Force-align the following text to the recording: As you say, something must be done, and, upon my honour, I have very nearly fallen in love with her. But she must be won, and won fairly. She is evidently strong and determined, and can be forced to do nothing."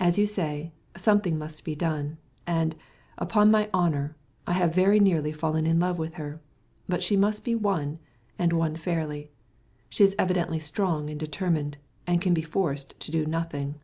As 0.00 0.16
you 0.16 0.26
say, 0.26 0.72
something 0.96 1.36
must 1.36 1.62
be 1.62 1.74
done, 1.74 2.16
and, 2.46 2.74
upon 3.18 3.50
my 3.50 3.68
honour, 3.74 4.16
I 4.46 4.54
have 4.54 4.74
very 4.74 4.98
nearly 4.98 5.30
fallen 5.30 5.66
in 5.66 5.78
love 5.78 5.98
with 5.98 6.14
her. 6.14 6.40
But 6.88 7.02
she 7.02 7.18
must 7.18 7.44
be 7.44 7.54
won, 7.54 7.98
and 8.38 8.54
won 8.54 8.76
fairly. 8.76 9.30
She 9.90 10.04
is 10.04 10.16
evidently 10.18 10.58
strong 10.58 11.10
and 11.10 11.20
determined, 11.20 11.76
and 12.06 12.18
can 12.22 12.32
be 12.32 12.40
forced 12.40 12.98
to 12.98 13.10
do 13.10 13.26
nothing." 13.26 13.74